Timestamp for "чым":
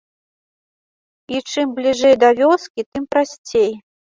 1.51-1.67